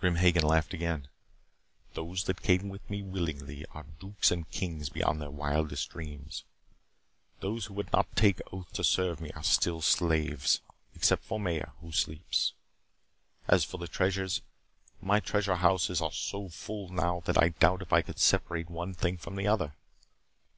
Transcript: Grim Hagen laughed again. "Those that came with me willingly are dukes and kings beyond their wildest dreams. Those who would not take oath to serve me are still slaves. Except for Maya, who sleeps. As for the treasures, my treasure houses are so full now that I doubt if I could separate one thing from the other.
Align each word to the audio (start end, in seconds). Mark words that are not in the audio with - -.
Grim 0.00 0.16
Hagen 0.16 0.42
laughed 0.42 0.74
again. 0.74 1.08
"Those 1.94 2.24
that 2.24 2.42
came 2.42 2.68
with 2.68 2.90
me 2.90 3.00
willingly 3.02 3.64
are 3.72 3.86
dukes 4.00 4.30
and 4.30 4.46
kings 4.50 4.90
beyond 4.90 5.18
their 5.18 5.30
wildest 5.30 5.88
dreams. 5.88 6.44
Those 7.40 7.64
who 7.64 7.72
would 7.72 7.90
not 7.90 8.14
take 8.14 8.42
oath 8.52 8.70
to 8.74 8.84
serve 8.84 9.18
me 9.18 9.30
are 9.30 9.42
still 9.42 9.80
slaves. 9.80 10.60
Except 10.94 11.24
for 11.24 11.40
Maya, 11.40 11.68
who 11.80 11.90
sleeps. 11.90 12.52
As 13.48 13.64
for 13.64 13.78
the 13.78 13.88
treasures, 13.88 14.42
my 15.00 15.20
treasure 15.20 15.56
houses 15.56 16.02
are 16.02 16.12
so 16.12 16.50
full 16.50 16.90
now 16.90 17.20
that 17.24 17.42
I 17.42 17.48
doubt 17.48 17.80
if 17.80 17.94
I 17.94 18.02
could 18.02 18.18
separate 18.18 18.68
one 18.68 18.92
thing 18.92 19.16
from 19.16 19.36
the 19.36 19.46
other. 19.48 19.72